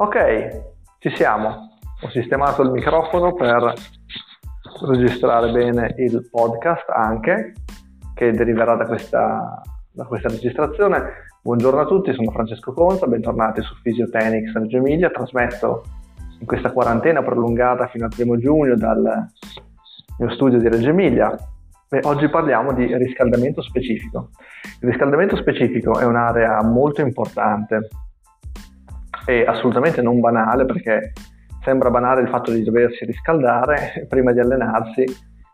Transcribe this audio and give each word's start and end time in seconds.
Ok, 0.00 0.16
ci 1.00 1.10
siamo. 1.16 1.70
Ho 2.02 2.08
sistemato 2.10 2.62
il 2.62 2.70
microfono 2.70 3.34
per 3.34 3.72
registrare 4.86 5.50
bene 5.50 5.92
il 5.96 6.28
podcast 6.30 6.88
anche, 6.88 7.54
che 8.14 8.30
deriverà 8.30 8.76
da 8.76 8.86
questa, 8.86 9.60
da 9.90 10.04
questa 10.04 10.28
registrazione. 10.28 11.02
Buongiorno 11.42 11.80
a 11.80 11.86
tutti, 11.86 12.12
sono 12.12 12.30
Francesco 12.30 12.72
Conza, 12.74 13.08
bentornati 13.08 13.60
su 13.60 13.74
Physiotechnics 13.82 14.52
Reggio 14.52 14.76
Emilia. 14.76 15.10
Trasmetto 15.10 15.82
in 16.38 16.46
questa 16.46 16.70
quarantena 16.70 17.20
prolungata 17.24 17.88
fino 17.88 18.04
al 18.04 18.12
primo 18.14 18.38
giugno 18.38 18.76
dal 18.76 19.26
mio 20.20 20.30
studio 20.30 20.60
di 20.60 20.68
Reggio 20.68 20.90
Emilia. 20.90 21.36
E 21.90 22.00
oggi 22.04 22.28
parliamo 22.28 22.72
di 22.72 22.86
riscaldamento 22.96 23.62
specifico. 23.62 24.28
Il 24.80 24.90
riscaldamento 24.90 25.34
specifico 25.34 25.98
è 25.98 26.04
un'area 26.04 26.62
molto 26.62 27.00
importante 27.00 27.88
e 29.28 29.44
assolutamente 29.44 30.00
non 30.00 30.20
banale 30.20 30.64
perché 30.64 31.12
sembra 31.62 31.90
banale 31.90 32.22
il 32.22 32.28
fatto 32.30 32.50
di 32.50 32.62
doversi 32.62 33.04
riscaldare 33.04 34.06
prima 34.08 34.32
di 34.32 34.40
allenarsi, 34.40 35.04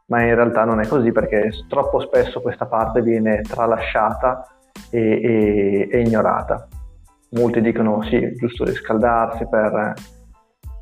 ma 0.06 0.22
in 0.22 0.32
realtà 0.36 0.64
non 0.64 0.78
è 0.78 0.86
così 0.86 1.10
perché 1.10 1.50
troppo 1.68 1.98
spesso 1.98 2.40
questa 2.40 2.66
parte 2.66 3.02
viene 3.02 3.40
tralasciata 3.40 4.46
e, 4.90 5.00
e, 5.00 5.88
e 5.90 6.00
ignorata. 6.02 6.68
Molti 7.32 7.60
dicono 7.60 8.00
sì, 8.04 8.14
è 8.14 8.32
giusto 8.34 8.62
riscaldarsi 8.62 9.48
per 9.48 9.94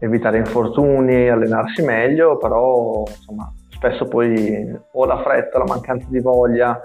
evitare 0.01 0.37
infortuni, 0.37 1.31
allenarsi 1.31 1.81
meglio, 1.83 2.37
però 2.37 3.05
insomma, 3.07 3.51
spesso 3.71 4.05
poi 4.05 4.71
o 4.93 5.05
la 5.07 5.23
fretta, 5.23 5.57
la 5.57 5.65
mancanza 5.67 6.09
di 6.11 6.21
voglia, 6.21 6.79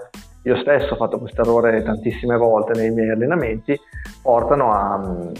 io 0.44 0.56
stesso 0.56 0.94
ho 0.94 0.96
fatto 0.96 1.18
questo 1.18 1.42
errore 1.42 1.82
tantissime 1.82 2.38
volte 2.38 2.72
nei 2.72 2.92
miei 2.92 3.10
allenamenti, 3.10 3.78
portano 4.22 4.72
a 4.72 5.32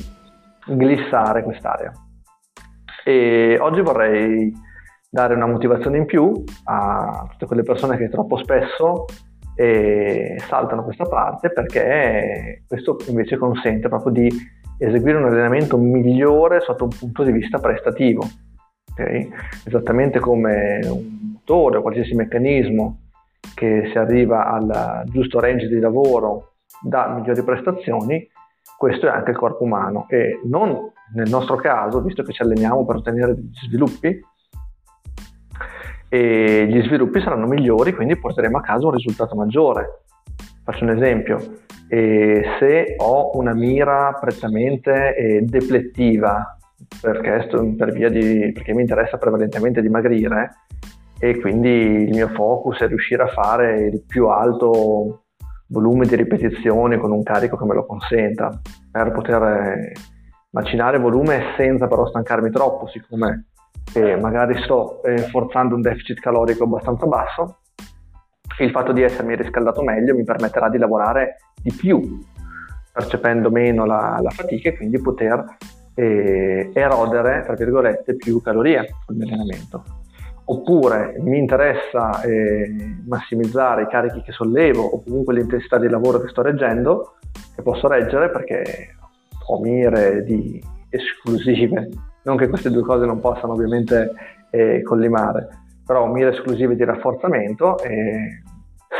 glissare 0.68 1.42
quest'area. 1.42 1.92
E 3.04 3.56
oggi 3.60 3.80
vorrei 3.80 4.52
dare 5.10 5.34
una 5.34 5.46
motivazione 5.46 5.98
in 5.98 6.04
più 6.04 6.32
a 6.64 7.26
tutte 7.30 7.46
quelle 7.46 7.62
persone 7.62 7.96
che 7.96 8.10
troppo 8.10 8.36
spesso 8.36 9.06
eh, 9.54 10.36
saltano 10.46 10.84
questa 10.84 11.04
parte 11.04 11.50
perché 11.50 12.62
questo 12.68 12.98
invece 13.08 13.38
consente 13.38 13.88
proprio 13.88 14.12
di 14.12 14.28
eseguire 14.78 15.18
un 15.18 15.24
allenamento 15.24 15.76
migliore 15.76 16.60
sotto 16.60 16.84
un 16.84 16.90
punto 16.96 17.24
di 17.24 17.32
vista 17.32 17.58
prestativo. 17.58 18.22
Okay? 18.92 19.30
Esattamente 19.66 20.20
come 20.20 20.80
un 20.84 21.30
motore 21.32 21.78
o 21.78 21.82
qualsiasi 21.82 22.14
meccanismo 22.14 23.08
che 23.54 23.88
si 23.90 23.98
arriva 23.98 24.46
al 24.46 25.04
giusto 25.06 25.40
range 25.40 25.66
di 25.66 25.80
lavoro 25.80 26.52
dà 26.80 27.08
migliori 27.08 27.42
prestazioni, 27.42 28.28
questo 28.78 29.08
è 29.08 29.10
anche 29.10 29.32
il 29.32 29.36
corpo 29.36 29.64
umano 29.64 30.06
e 30.08 30.40
non 30.44 30.92
nel 31.14 31.28
nostro 31.28 31.56
caso, 31.56 32.00
visto 32.00 32.22
che 32.22 32.32
ci 32.32 32.42
alleniamo 32.42 32.84
per 32.84 32.96
ottenere 32.96 33.34
degli 33.34 33.50
sviluppi, 33.66 34.20
e 36.08 36.66
gli 36.70 36.80
sviluppi 36.84 37.20
saranno 37.20 37.48
migliori, 37.48 37.92
quindi 37.92 38.16
porteremo 38.16 38.56
a 38.56 38.62
casa 38.62 38.86
un 38.86 38.92
risultato 38.92 39.34
maggiore. 39.34 40.02
Faccio 40.62 40.84
un 40.84 40.90
esempio, 40.90 41.38
e 41.88 42.44
se 42.60 42.94
ho 42.98 43.36
una 43.36 43.52
mira 43.52 44.16
prettamente 44.20 45.42
deplettiva, 45.42 46.56
perché, 47.00 47.48
per 47.76 47.92
di, 48.10 48.52
perché 48.52 48.74
mi 48.74 48.82
interessa 48.82 49.18
prevalentemente 49.18 49.82
dimagrire, 49.82 50.50
e 51.18 51.40
quindi 51.40 51.68
il 51.68 52.10
mio 52.10 52.28
focus 52.28 52.78
è 52.78 52.86
riuscire 52.86 53.24
a 53.24 53.28
fare 53.28 53.80
il 53.86 54.04
più 54.06 54.28
alto 54.28 55.24
volume 55.68 56.06
di 56.06 56.16
ripetizioni 56.16 56.98
con 56.98 57.12
un 57.12 57.22
carico 57.22 57.56
che 57.56 57.64
me 57.64 57.74
lo 57.74 57.86
consenta 57.86 58.60
per 58.90 59.12
poter 59.12 59.42
eh, 59.42 59.92
macinare 60.50 60.98
volume 60.98 61.54
senza 61.56 61.86
però 61.86 62.06
stancarmi 62.06 62.50
troppo 62.50 62.88
siccome 62.88 63.46
eh, 63.94 64.16
magari 64.16 64.60
sto 64.62 65.02
eh, 65.02 65.18
forzando 65.18 65.74
un 65.74 65.82
deficit 65.82 66.20
calorico 66.20 66.64
abbastanza 66.64 67.06
basso 67.06 67.58
il 68.60 68.70
fatto 68.70 68.92
di 68.92 69.02
essermi 69.02 69.36
riscaldato 69.36 69.82
meglio 69.82 70.14
mi 70.14 70.24
permetterà 70.24 70.68
di 70.68 70.78
lavorare 70.78 71.36
di 71.62 71.72
più 71.72 72.18
percependo 72.92 73.50
meno 73.50 73.84
la, 73.84 74.18
la 74.20 74.30
fatica 74.30 74.70
e 74.70 74.76
quindi 74.76 75.00
poter 75.00 75.44
eh, 75.94 76.70
erodere 76.72 77.42
tra 77.44 77.54
virgolette 77.54 78.16
più 78.16 78.40
calorie 78.40 78.88
sul 79.04 79.16
mio 79.16 79.26
allenamento 79.26 79.84
oppure 80.50 81.16
mi 81.20 81.38
interessa 81.38 82.22
eh, 82.22 82.96
massimizzare 83.06 83.82
i 83.82 83.88
carichi 83.88 84.22
che 84.22 84.32
sollevo 84.32 84.82
o 84.82 85.02
comunque 85.02 85.34
l'intensità 85.34 85.78
di 85.78 85.88
lavoro 85.88 86.20
che 86.20 86.28
sto 86.28 86.42
reggendo, 86.42 87.16
che 87.54 87.62
posso 87.62 87.86
reggere 87.86 88.30
perché 88.30 88.94
ho 89.46 89.60
mire 89.60 90.22
di 90.24 90.62
esclusive, 90.88 91.88
non 92.22 92.36
che 92.36 92.48
queste 92.48 92.70
due 92.70 92.82
cose 92.82 93.04
non 93.04 93.20
possano 93.20 93.52
ovviamente 93.52 94.12
eh, 94.50 94.82
collimare, 94.82 95.48
però 95.84 96.04
ho 96.04 96.12
mire 96.12 96.30
esclusive 96.30 96.74
di 96.76 96.84
rafforzamento 96.84 97.78
e 97.80 98.42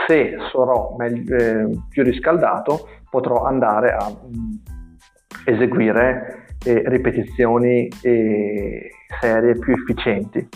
se 0.07 0.37
sarò 0.53 0.97
meglio, 0.99 1.35
eh, 1.35 1.79
più 1.89 2.03
riscaldato 2.03 2.89
potrò 3.09 3.45
andare 3.45 3.93
a 3.93 4.07
mh, 4.11 4.37
mm, 4.37 4.53
eseguire 5.47 6.45
eh, 6.67 6.83
ripetizioni 6.87 7.89
serie 9.21 9.59
più 9.59 9.73
efficienti 9.73 10.47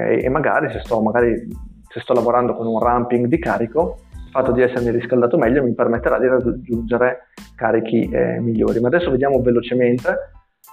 okay? 0.00 0.20
e 0.20 0.28
magari 0.28 0.70
se, 0.70 0.80
sto, 0.80 1.00
magari 1.00 1.46
se 1.88 2.00
sto 2.00 2.12
lavorando 2.12 2.54
con 2.54 2.66
un 2.66 2.78
ramping 2.78 3.26
di 3.26 3.38
carico, 3.38 3.98
il 4.14 4.30
fatto 4.30 4.52
di 4.52 4.62
essermi 4.62 4.90
riscaldato 4.90 5.36
meglio 5.36 5.62
mi 5.62 5.74
permetterà 5.74 6.18
di 6.18 6.28
raggiungere 6.28 7.28
carichi 7.56 8.08
eh, 8.08 8.40
migliori. 8.40 8.80
Ma 8.80 8.88
adesso 8.88 9.10
vediamo 9.10 9.40
velocemente 9.40 10.18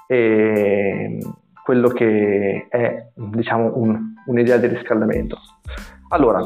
eh, 0.08 1.18
quello 1.64 1.90
che 1.90 2.68
è 2.70 3.10
diciamo, 3.14 3.72
un, 3.76 4.14
un'idea 4.26 4.58
di 4.58 4.68
riscaldamento. 4.68 5.38
Allora, 6.10 6.40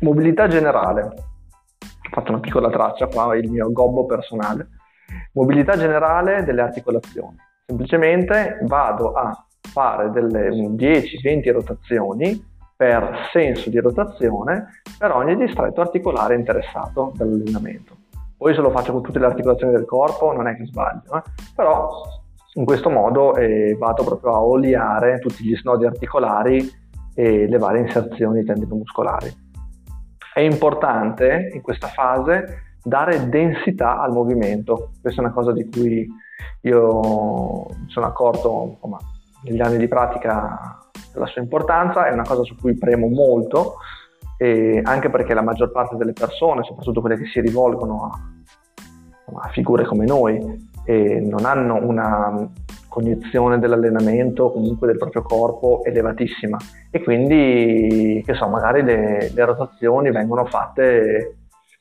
mobilità 0.00 0.48
generale, 0.48 1.02
ho 1.02 2.10
fatto 2.10 2.32
una 2.32 2.40
piccola 2.40 2.68
traccia 2.68 3.06
qua, 3.06 3.36
il 3.36 3.50
mio 3.50 3.70
gobbo 3.72 4.06
personale. 4.06 4.68
Mobilità 5.32 5.76
generale 5.76 6.44
delle 6.44 6.62
articolazioni. 6.62 7.36
Semplicemente 7.64 8.58
vado 8.62 9.12
a 9.12 9.46
fare 9.72 10.10
delle 10.10 10.50
10-20 10.50 11.52
rotazioni 11.52 12.48
per 12.76 13.28
senso 13.30 13.68
di 13.68 13.78
rotazione 13.78 14.80
per 14.98 15.10
ogni 15.12 15.36
distretto 15.36 15.82
articolare 15.82 16.34
interessato 16.34 17.12
dall'allenamento. 17.14 17.96
Poi 18.38 18.54
se 18.54 18.62
lo 18.62 18.70
faccio 18.70 18.92
con 18.92 19.02
tutte 19.02 19.18
le 19.18 19.26
articolazioni 19.26 19.72
del 19.72 19.84
corpo 19.84 20.32
non 20.32 20.46
è 20.46 20.56
che 20.56 20.64
sbaglio, 20.64 21.14
eh? 21.14 21.22
però 21.54 21.90
in 22.54 22.64
questo 22.64 22.88
modo 22.88 23.36
eh, 23.36 23.76
vado 23.78 24.02
proprio 24.02 24.32
a 24.32 24.42
oliare 24.42 25.18
tutti 25.18 25.44
gli 25.44 25.54
snodi 25.56 25.84
articolari 25.84 26.66
e 27.14 27.46
le 27.46 27.58
varie 27.58 27.82
inserzioni 27.82 28.44
tendinomuscolari. 28.44 29.30
È 30.32 30.40
importante 30.40 31.50
in 31.52 31.60
questa 31.60 31.88
fase 31.88 32.76
dare 32.82 33.28
densità 33.28 34.00
al 34.00 34.12
movimento, 34.12 34.92
questa 35.02 35.20
è 35.20 35.24
una 35.24 35.34
cosa 35.34 35.52
di 35.52 35.68
cui 35.68 36.08
io 36.62 37.66
mi 37.68 37.88
sono 37.88 38.06
accorto 38.06 38.70
insomma, 38.72 38.98
negli 39.44 39.60
anni 39.60 39.78
di 39.78 39.88
pratica 39.88 40.78
della 41.12 41.26
sua 41.26 41.40
importanza, 41.40 42.06
è 42.06 42.12
una 42.12 42.24
cosa 42.24 42.42
su 42.42 42.54
cui 42.56 42.76
premo 42.76 43.08
molto, 43.08 43.76
anche 44.38 45.10
perché 45.10 45.34
la 45.34 45.42
maggior 45.42 45.70
parte 45.70 45.96
delle 45.96 46.12
persone, 46.12 46.62
soprattutto 46.62 47.00
quelle 47.00 47.16
che 47.16 47.26
si 47.26 47.40
rivolgono 47.40 48.04
a, 48.04 49.42
a 49.42 49.48
figure 49.48 49.84
come 49.84 50.04
noi, 50.04 50.68
non 50.86 51.44
hanno 51.44 51.76
una 51.76 52.48
cognizione 52.88 53.58
dell'allenamento 53.60 54.50
comunque 54.50 54.88
del 54.88 54.96
proprio 54.96 55.22
corpo 55.22 55.84
elevatissima. 55.84 56.56
E 56.90 57.02
quindi 57.02 58.22
che 58.26 58.34
so, 58.34 58.48
magari 58.48 58.82
le, 58.82 59.30
le 59.32 59.44
rotazioni 59.44 60.10
vengono 60.10 60.44
fatte 60.46 61.36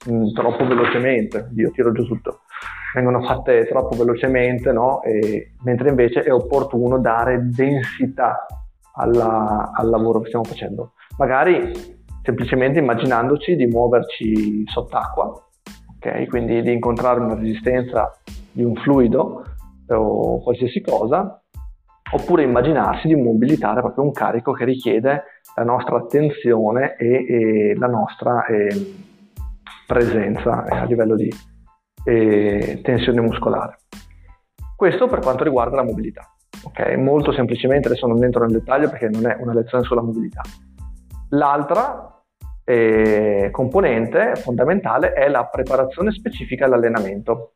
mh, 0.07 0.13
mm, 0.13 0.33
troppo 0.33 0.65
velocemente, 0.65 1.49
io 1.55 1.71
tiro 1.71 1.91
giù 1.91 2.05
tutto 2.05 2.41
vengono 2.93 3.21
fatte 3.21 3.65
troppo 3.67 3.95
velocemente, 3.95 4.71
no? 4.71 5.01
e, 5.03 5.53
mentre 5.63 5.89
invece 5.89 6.21
è 6.21 6.31
opportuno 6.31 6.99
dare 6.99 7.49
densità 7.49 8.45
alla, 8.95 9.71
al 9.73 9.89
lavoro 9.89 10.19
che 10.19 10.27
stiamo 10.27 10.45
facendo. 10.45 10.93
Magari 11.17 11.71
semplicemente 12.23 12.79
immaginandoci 12.79 13.55
di 13.55 13.65
muoverci 13.67 14.63
sott'acqua, 14.67 15.31
okay? 15.95 16.27
quindi 16.27 16.61
di 16.61 16.71
incontrare 16.71 17.19
una 17.19 17.35
resistenza 17.35 18.11
di 18.51 18.63
un 18.63 18.75
fluido 18.75 19.43
o 19.87 20.41
qualsiasi 20.41 20.81
cosa, 20.81 21.41
oppure 22.11 22.43
immaginarsi 22.43 23.07
di 23.07 23.15
mobilitare 23.15 23.81
proprio 23.81 24.03
un 24.03 24.11
carico 24.11 24.51
che 24.51 24.65
richiede 24.65 25.23
la 25.55 25.63
nostra 25.63 25.97
attenzione 25.97 26.95
e, 26.95 27.25
e 27.27 27.75
la 27.75 27.87
nostra 27.87 28.45
eh, 28.45 28.67
presenza 29.89 30.65
a 30.65 30.83
livello 30.83 31.15
di, 31.15 31.33
e 32.03 32.79
tensione 32.83 33.21
muscolare. 33.21 33.77
Questo 34.75 35.07
per 35.07 35.17
quanto 35.17 35.43
riguarda 35.43 35.77
la 35.77 35.83
mobilità. 35.83 36.31
Okay? 36.63 36.95
Molto 36.95 37.31
semplicemente, 37.31 37.87
adesso 37.87 38.05
non 38.05 38.23
entro 38.23 38.45
nel 38.45 38.59
dettaglio 38.59 38.87
perché 38.87 39.09
non 39.09 39.25
è 39.25 39.35
una 39.39 39.53
lezione 39.53 39.83
sulla 39.83 40.03
mobilità. 40.03 40.41
L'altra 41.29 42.21
eh, 42.63 43.49
componente 43.51 44.35
fondamentale 44.35 45.13
è 45.13 45.27
la 45.27 45.45
preparazione 45.45 46.11
specifica 46.11 46.65
all'allenamento. 46.65 47.53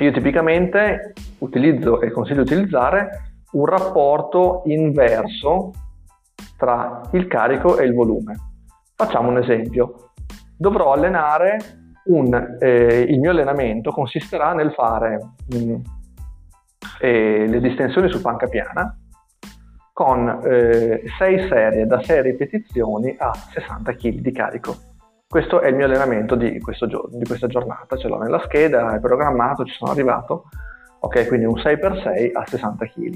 Io 0.00 0.12
tipicamente 0.12 1.14
utilizzo 1.38 2.02
e 2.02 2.10
consiglio 2.10 2.42
di 2.42 2.52
utilizzare 2.52 3.08
un 3.52 3.64
rapporto 3.64 4.64
inverso 4.66 5.72
tra 6.58 7.00
il 7.12 7.26
carico 7.26 7.78
e 7.78 7.86
il 7.86 7.94
volume. 7.94 8.36
Facciamo 8.94 9.30
un 9.30 9.38
esempio. 9.38 10.07
Dovrò 10.58 10.92
allenare 10.92 11.58
un, 12.06 12.56
eh, 12.58 13.00
il 13.08 13.20
mio 13.20 13.30
allenamento 13.30 13.92
consisterà 13.92 14.52
nel 14.54 14.72
fare 14.72 15.34
mh, 15.46 15.56
mm, 15.56 15.74
eh, 17.00 17.46
le 17.46 17.60
distensioni 17.60 18.10
su 18.10 18.20
panca 18.20 18.48
piana 18.48 18.96
con 19.92 20.40
6 20.42 21.02
eh, 21.20 21.48
serie 21.48 21.86
da 21.86 22.02
6 22.02 22.22
ripetizioni 22.22 23.14
a 23.18 23.32
60 23.34 23.92
kg 23.94 24.20
di 24.20 24.32
carico. 24.32 24.76
Questo 25.28 25.60
è 25.60 25.68
il 25.68 25.74
mio 25.74 25.84
allenamento 25.84 26.34
di, 26.36 26.58
giorno, 26.88 27.18
di 27.18 27.24
questa 27.24 27.48
giornata, 27.48 27.96
ce 27.96 28.08
l'ho 28.08 28.18
nella 28.18 28.40
scheda, 28.44 28.94
è 28.94 29.00
programmato, 29.00 29.64
ci 29.64 29.74
sono 29.74 29.90
arrivato. 29.90 30.44
Ok, 31.00 31.26
quindi 31.26 31.46
un 31.46 31.54
6x6 31.54 32.30
a 32.32 32.46
60 32.46 32.86
kg. 32.86 33.14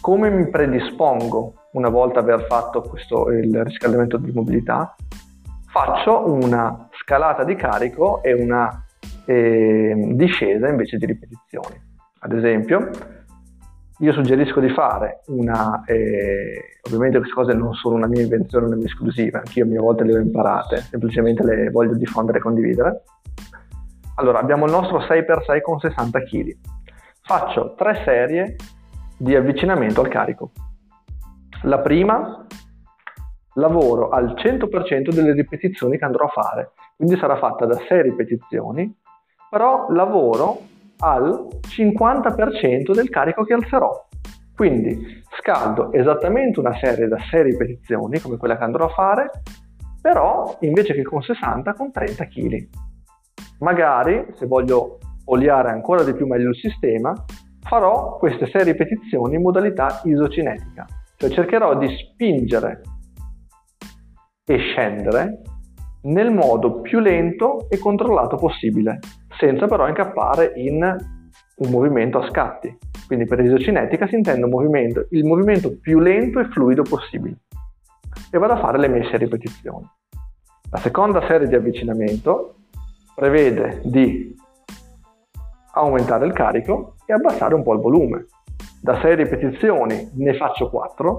Come 0.00 0.30
mi 0.30 0.48
predispongo 0.50 1.54
una 1.72 1.88
volta 1.88 2.20
aver 2.20 2.44
fatto 2.46 2.82
questo, 2.82 3.30
il 3.30 3.62
riscaldamento 3.64 4.16
di 4.16 4.32
mobilità? 4.32 4.94
Faccio 5.70 6.28
una 6.28 6.88
scalata 7.00 7.44
di 7.44 7.54
carico 7.54 8.24
e 8.24 8.32
una 8.32 8.84
eh, 9.24 9.94
discesa 10.14 10.66
invece 10.66 10.96
di 10.96 11.06
ripetizioni. 11.06 11.80
Ad 12.18 12.32
esempio, 12.32 12.90
io 13.98 14.12
suggerisco 14.12 14.58
di 14.58 14.68
fare 14.70 15.20
una, 15.26 15.84
eh, 15.86 16.80
ovviamente 16.88 17.18
queste 17.18 17.34
cose 17.34 17.52
non 17.52 17.72
sono 17.74 17.94
una 17.94 18.08
mia 18.08 18.22
invenzione, 18.22 18.66
una 18.66 18.74
mia 18.74 18.86
esclusiva, 18.86 19.38
anch'io 19.38 19.62
a 19.62 19.68
mia 19.68 19.80
volta 19.80 20.02
le 20.02 20.16
ho 20.16 20.20
imparate, 20.20 20.78
semplicemente 20.78 21.44
le 21.44 21.70
voglio 21.70 21.94
diffondere 21.94 22.38
e 22.38 22.40
condividere. 22.40 23.02
Allora, 24.16 24.40
abbiamo 24.40 24.64
il 24.64 24.72
nostro 24.72 24.98
6x6 24.98 25.60
con 25.60 25.78
60 25.78 26.20
kg. 26.22 26.56
Faccio 27.22 27.74
tre 27.76 28.02
serie 28.04 28.56
di 29.16 29.36
avvicinamento 29.36 30.00
al 30.00 30.08
carico. 30.08 30.50
La 31.62 31.78
prima, 31.78 32.44
lavoro 33.54 34.10
al 34.10 34.34
100% 34.34 35.12
delle 35.12 35.32
ripetizioni 35.32 35.98
che 35.98 36.04
andrò 36.04 36.26
a 36.26 36.28
fare, 36.28 36.72
quindi 36.96 37.16
sarà 37.16 37.36
fatta 37.36 37.66
da 37.66 37.76
6 37.76 38.02
ripetizioni, 38.02 38.94
però 39.48 39.86
lavoro 39.90 40.58
al 40.98 41.48
50% 41.66 42.92
del 42.92 43.08
carico 43.08 43.44
che 43.44 43.54
alzerò. 43.54 44.06
Quindi 44.54 45.22
scaldo 45.38 45.92
esattamente 45.92 46.60
una 46.60 46.76
serie 46.76 47.08
da 47.08 47.18
6 47.18 47.42
ripetizioni, 47.42 48.20
come 48.20 48.36
quella 48.36 48.58
che 48.58 48.64
andrò 48.64 48.84
a 48.84 48.90
fare, 48.90 49.30
però 50.00 50.56
invece 50.60 50.94
che 50.94 51.02
con 51.02 51.22
60 51.22 51.72
con 51.72 51.90
30 51.90 52.24
kg. 52.26 52.68
Magari, 53.60 54.26
se 54.34 54.46
voglio 54.46 54.98
oliare 55.26 55.70
ancora 55.70 56.02
di 56.02 56.12
più 56.12 56.26
meglio 56.26 56.50
il 56.50 56.56
sistema, 56.56 57.12
farò 57.62 58.16
queste 58.18 58.46
6 58.46 58.64
ripetizioni 58.64 59.36
in 59.36 59.42
modalità 59.42 60.00
isocinetica, 60.04 60.86
cioè 61.16 61.30
cercherò 61.30 61.76
di 61.76 61.88
spingere 61.88 62.80
e 64.50 64.58
scendere 64.58 65.42
nel 66.02 66.32
modo 66.32 66.80
più 66.80 66.98
lento 66.98 67.68
e 67.68 67.78
controllato 67.78 68.34
possibile, 68.34 68.98
senza 69.38 69.66
però 69.66 69.86
incappare 69.86 70.54
in 70.56 70.82
un 71.56 71.70
movimento 71.70 72.18
a 72.18 72.28
scatti. 72.28 72.76
Quindi 73.06 73.26
per 73.26 73.38
isocinetica 73.38 74.08
si 74.08 74.16
intende 74.16 74.46
movimento, 74.46 75.06
il 75.10 75.24
movimento 75.24 75.78
più 75.78 76.00
lento 76.00 76.40
e 76.40 76.48
fluido 76.48 76.82
possibile. 76.82 77.36
E 78.32 78.38
vado 78.38 78.54
a 78.54 78.58
fare 78.58 78.78
le 78.78 78.88
mie 78.88 79.04
6 79.04 79.18
ripetizioni. 79.18 79.88
La 80.70 80.78
seconda 80.78 81.24
serie 81.28 81.46
di 81.46 81.54
avvicinamento 81.54 82.56
prevede 83.14 83.82
di 83.84 84.34
aumentare 85.74 86.26
il 86.26 86.32
carico 86.32 86.94
e 87.06 87.12
abbassare 87.12 87.54
un 87.54 87.62
po' 87.62 87.74
il 87.74 87.80
volume. 87.80 88.26
Da 88.82 88.98
6 89.00 89.14
ripetizioni 89.14 90.10
ne 90.14 90.34
faccio 90.34 90.70
4 90.70 91.18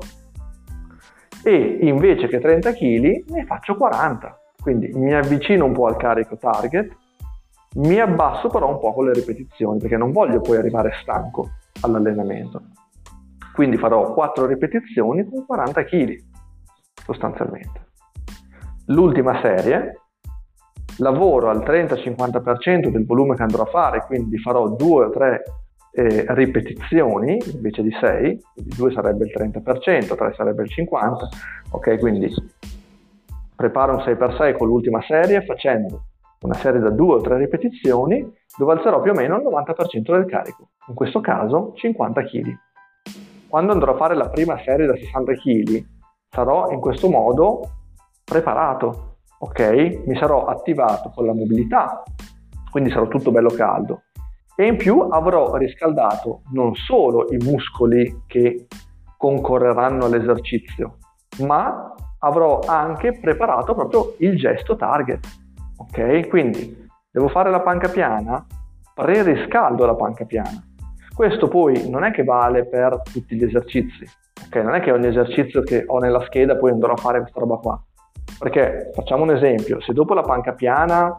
e 1.44 1.80
invece 1.82 2.28
che 2.28 2.40
30 2.40 2.74
kg 2.74 3.24
ne 3.30 3.46
faccio 3.46 3.76
40. 3.76 4.40
Quindi 4.62 4.92
mi 4.94 5.14
avvicino 5.14 5.66
un 5.66 5.74
po' 5.74 5.88
al 5.88 5.98
carico 5.98 6.38
target 6.38 6.96
mi 7.74 8.00
abbasso 8.00 8.50
però 8.50 8.70
un 8.70 8.80
po' 8.80 8.94
con 8.94 9.06
le 9.06 9.14
ripetizioni 9.14 9.80
perché 9.80 9.96
non 9.96 10.12
voglio 10.12 10.42
poi 10.42 10.58
arrivare 10.58 10.92
stanco 11.02 11.52
all'allenamento. 11.82 12.62
Quindi 13.54 13.78
farò 13.78 14.14
4 14.14 14.46
ripetizioni 14.46 15.28
con 15.30 15.46
40 15.46 15.84
kg 15.86 16.16
sostanzialmente. 17.06 17.88
L'ultima 18.88 19.40
serie 19.42 20.02
lavoro 20.98 21.50
al 21.50 21.60
30-50% 21.60 22.90
del 22.90 23.06
volume 23.06 23.36
che 23.36 23.44
andrò 23.44 23.64
a 23.64 23.68
fare, 23.68 24.04
quindi 24.06 24.38
farò 24.38 24.68
2 24.68 25.06
o 25.06 25.10
3 25.10 25.44
eh, 25.94 26.26
ripetizioni 26.30 27.38
invece 27.54 27.84
di 27.84 27.92
6, 27.92 28.42
quindi 28.54 28.76
2 28.76 28.92
sarebbe 28.92 29.26
il 29.26 29.34
30%, 29.36 30.16
3 30.16 30.34
sarebbe 30.36 30.64
il 30.64 30.72
50%, 30.74 31.16
ok? 31.72 32.00
Quindi 32.00 32.34
preparo 33.56 33.96
un 33.96 34.00
6x6 34.00 34.58
con 34.58 34.68
l'ultima 34.68 35.02
serie 35.02 35.44
facendo 35.44 36.06
una 36.42 36.56
serie 36.56 36.80
da 36.80 36.90
due 36.90 37.16
o 37.16 37.22
tre 37.22 37.38
ripetizioni 37.38 38.28
dove 38.58 38.74
alzerò 38.74 39.02
più 39.02 39.12
o 39.12 39.14
meno 39.14 39.38
il 39.38 39.44
90% 39.44 40.12
del 40.12 40.26
carico, 40.26 40.70
in 40.88 40.96
questo 40.96 41.20
caso 41.20 41.74
50 41.76 42.24
kg. 42.24 42.58
Quando 43.48 43.72
andrò 43.74 43.94
a 43.94 43.98
fare 43.98 44.16
la 44.16 44.30
prima 44.30 44.60
serie 44.64 44.88
da 44.88 44.96
60 44.96 45.34
kg 45.34 45.86
sarò 46.30 46.72
in 46.72 46.80
questo 46.80 47.10
modo 47.10 47.70
preparato, 48.24 49.18
ok? 49.40 50.04
Mi 50.06 50.16
sarò 50.16 50.46
attivato 50.46 51.12
con 51.14 51.26
la 51.26 51.34
mobilità, 51.34 52.02
quindi 52.72 52.90
sarò 52.90 53.08
tutto 53.08 53.32
bello 53.32 53.50
caldo 53.50 54.04
e 54.62 54.68
in 54.68 54.78
più 54.78 55.00
avrò 55.00 55.56
riscaldato 55.56 56.42
non 56.52 56.76
solo 56.76 57.28
i 57.32 57.38
muscoli 57.38 58.24
che 58.28 58.68
concorreranno 59.18 60.06
all'esercizio, 60.06 60.98
ma 61.40 61.94
avrò 62.20 62.60
anche 62.66 63.18
preparato 63.20 63.74
proprio 63.74 64.16
il 64.20 64.38
gesto 64.38 64.76
target 64.76 65.40
Ok? 65.82 66.28
Quindi 66.28 66.88
devo 67.10 67.28
fare 67.28 67.50
la 67.50 67.62
panca 67.62 67.90
piana, 67.90 68.46
pre-riscaldo 68.94 69.86
la 69.86 69.96
panca 69.96 70.26
piana. 70.26 70.64
Questo 71.14 71.48
poi 71.48 71.90
non 71.90 72.04
è 72.04 72.12
che 72.12 72.24
vale 72.24 72.66
per 72.66 73.02
tutti 73.12 73.36
gli 73.36 73.44
esercizi, 73.44 74.06
ok? 74.46 74.56
Non 74.58 74.76
è 74.76 74.80
che 74.80 74.92
ogni 74.92 75.08
esercizio 75.08 75.62
che 75.62 75.84
ho 75.86 75.98
nella 75.98 76.22
scheda 76.26 76.56
poi 76.56 76.72
andrò 76.72 76.94
a 76.94 76.98
fare 76.98 77.20
questa 77.20 77.40
roba 77.40 77.58
qua. 77.58 77.84
Perché 78.38 78.92
facciamo 78.94 79.24
un 79.24 79.32
esempio, 79.32 79.82
se 79.82 79.94
dopo 79.94 80.14
la 80.14 80.22
panca 80.22 80.54
piana 80.54 81.18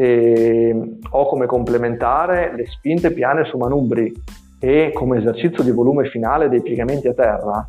eh, 0.00 0.98
ho 1.10 1.26
come 1.26 1.46
complementare 1.46 2.54
le 2.54 2.66
spinte 2.66 3.12
piane 3.12 3.44
su 3.46 3.56
manubri 3.56 4.12
e 4.60 4.92
come 4.94 5.18
esercizio 5.18 5.64
di 5.64 5.72
volume 5.72 6.08
finale 6.08 6.48
dei 6.48 6.62
piegamenti 6.62 7.08
a 7.08 7.14
terra, 7.14 7.68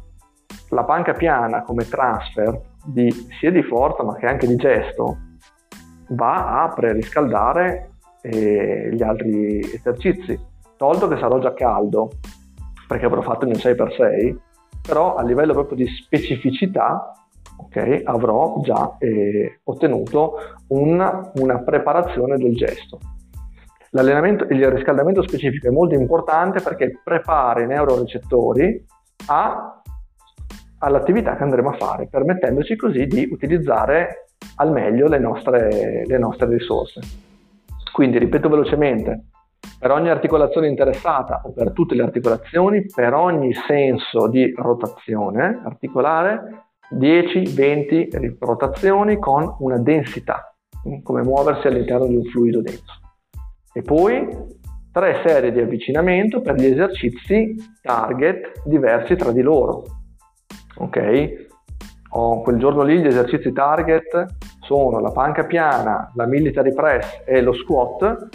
la 0.70 0.84
panca 0.84 1.14
piana 1.14 1.64
come 1.64 1.88
transfer 1.90 2.62
di, 2.86 3.12
sia 3.40 3.50
di 3.50 3.64
forza 3.64 4.04
ma 4.04 4.16
che 4.16 4.28
anche 4.28 4.46
di 4.46 4.56
gesto 4.58 5.18
va 6.10 6.62
a 6.62 6.72
preriscaldare 6.72 7.94
eh, 8.22 8.90
gli 8.94 9.02
altri 9.02 9.62
esercizi. 9.62 10.40
Tolto 10.78 11.08
che 11.08 11.18
sarò 11.18 11.40
già 11.40 11.54
caldo, 11.56 12.12
perché 12.88 13.08
avrò 13.08 13.22
fatto 13.22 13.46
il 13.46 13.52
mio 13.52 13.60
6x6, 13.60 14.36
però 14.88 15.16
a 15.16 15.24
livello 15.24 15.54
proprio 15.54 15.78
di 15.78 15.88
specificità 15.88 17.12
okay, 17.66 18.02
avrò 18.04 18.60
già 18.62 18.96
eh, 19.00 19.60
ottenuto 19.64 20.36
una, 20.68 21.32
una 21.36 21.60
preparazione 21.60 22.38
del 22.38 22.56
gesto. 22.56 23.00
L'allenamento, 23.92 24.46
il 24.50 24.70
riscaldamento 24.70 25.24
specifico 25.24 25.68
è 25.68 25.72
molto 25.72 25.96
importante 25.96 26.62
perché 26.62 27.00
prepara 27.04 27.62
i 27.62 27.68
neurorecettori 27.68 28.86
a, 29.28 29.82
all'attività 30.80 31.36
che 31.36 31.44
andremo 31.44 31.70
a 31.70 31.74
fare, 31.74 32.08
permettendoci 32.08 32.76
così 32.76 33.08
di 33.08 33.28
utilizzare 33.32 34.28
al 34.58 34.72
meglio 34.72 35.08
le 35.08 35.20
nostre, 35.20 36.06
le 36.06 36.18
nostre 36.20 36.48
risorse. 36.48 37.02
Quindi, 37.92 38.20
ripeto 38.20 38.48
velocemente, 38.48 39.24
per 39.80 39.92
ogni 39.92 40.10
articolazione 40.10 40.68
interessata 40.68 41.42
o 41.44 41.52
per 41.52 41.72
tutte 41.72 41.96
le 41.96 42.04
articolazioni, 42.04 42.86
per 42.94 43.14
ogni 43.14 43.54
senso 43.54 44.28
di 44.28 44.54
rotazione 44.56 45.62
articolare, 45.64 46.69
10-20 46.98 48.38
rotazioni 48.40 49.18
con 49.18 49.56
una 49.60 49.78
densità, 49.78 50.56
come 51.04 51.22
muoversi 51.22 51.68
all'interno 51.68 52.08
di 52.08 52.16
un 52.16 52.24
fluido 52.24 52.62
denso. 52.62 53.00
E 53.74 53.82
poi 53.82 54.28
tre 54.92 55.22
serie 55.26 55.52
di 55.52 55.60
avvicinamento 55.60 56.42
per 56.42 56.56
gli 56.56 56.66
esercizi 56.66 57.56
target 57.82 58.64
diversi 58.66 59.16
tra 59.16 59.32
di 59.32 59.42
loro. 59.42 59.84
Ok? 60.78 61.48
Ho 62.12 62.42
quel 62.42 62.58
giorno 62.58 62.82
lì 62.82 63.00
gli 63.00 63.06
esercizi 63.06 63.52
target 63.52 64.26
sono 64.62 65.00
la 65.00 65.12
panca 65.12 65.46
piana, 65.46 66.12
la 66.16 66.26
military 66.26 66.74
press 66.74 67.22
e 67.26 67.42
lo 67.42 67.54
squat. 67.54 68.30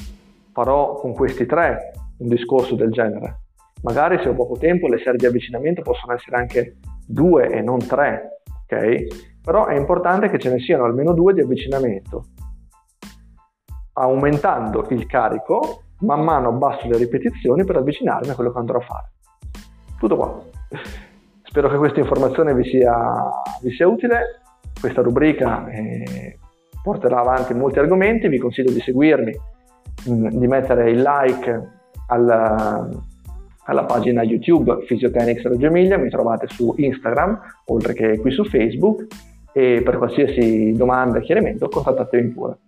Farò 0.52 0.94
con 0.94 1.12
questi 1.12 1.46
tre 1.46 1.92
un 2.18 2.28
discorso 2.28 2.76
del 2.76 2.90
genere. 2.90 3.40
Magari 3.82 4.18
se 4.22 4.28
ho 4.28 4.34
poco 4.34 4.56
tempo 4.56 4.86
le 4.86 4.98
serie 4.98 5.18
di 5.18 5.26
avvicinamento 5.26 5.82
possono 5.82 6.14
essere 6.14 6.36
anche 6.36 6.76
due 7.06 7.50
e 7.50 7.60
non 7.60 7.78
tre, 7.78 8.33
ok? 8.64 9.42
Però 9.42 9.66
è 9.66 9.76
importante 9.76 10.28
che 10.28 10.38
ce 10.38 10.50
ne 10.50 10.58
siano 10.58 10.84
almeno 10.84 11.12
due 11.12 11.34
di 11.34 11.40
avvicinamento, 11.40 12.26
aumentando 13.94 14.86
il 14.90 15.06
carico 15.06 15.82
man 16.00 16.22
mano 16.22 16.48
abbasso 16.48 16.86
le 16.88 16.96
ripetizioni 16.96 17.64
per 17.64 17.76
avvicinarmi 17.76 18.30
a 18.30 18.34
quello 18.34 18.52
che 18.52 18.58
andrò 18.58 18.78
a 18.78 18.82
fare. 18.82 19.12
Tutto 19.98 20.16
qua. 20.16 20.42
Spero 21.42 21.68
che 21.68 21.76
questa 21.76 22.00
informazione 22.00 22.54
vi 22.54 22.64
sia, 22.64 22.94
vi 23.62 23.70
sia 23.70 23.86
utile. 23.86 24.40
Questa 24.80 25.02
rubrica 25.02 25.66
eh, 25.68 26.38
porterà 26.82 27.20
avanti 27.20 27.54
molti 27.54 27.78
argomenti. 27.78 28.28
Vi 28.28 28.38
consiglio 28.38 28.72
di 28.72 28.80
seguirmi, 28.80 29.32
mh, 30.06 30.12
mm, 30.12 30.26
di 30.28 30.46
mettere 30.46 30.90
il 30.90 31.00
like 31.00 31.70
alla, 32.08 32.88
alla 33.64 33.84
pagina 33.84 34.22
YouTube 34.22 34.84
Physiotechnics 34.86 35.42
Reggio 35.42 35.66
Emilia. 35.66 35.98
Mi 35.98 36.08
trovate 36.08 36.46
su 36.48 36.74
Instagram, 36.76 37.40
oltre 37.66 37.92
che 37.92 38.18
qui 38.18 38.30
su 38.30 38.44
Facebook. 38.44 39.06
E 39.52 39.82
per 39.84 39.98
qualsiasi 39.98 40.72
domanda 40.72 41.18
e 41.18 41.22
chiarimento 41.22 41.68
contattatemi 41.68 42.28
pure. 42.30 42.58